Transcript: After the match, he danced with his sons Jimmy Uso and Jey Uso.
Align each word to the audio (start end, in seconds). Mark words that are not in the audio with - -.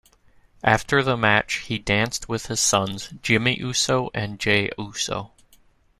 After 0.63 1.03
the 1.03 1.15
match, 1.15 1.57
he 1.67 1.77
danced 1.77 2.27
with 2.27 2.47
his 2.47 2.59
sons 2.59 3.13
Jimmy 3.21 3.59
Uso 3.59 4.09
and 4.15 4.39
Jey 4.39 4.71
Uso. 4.79 5.31